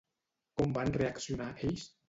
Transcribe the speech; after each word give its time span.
Com 0.61 0.73
van 0.79 0.91
reaccionar 0.97 1.53
ells? 1.69 1.89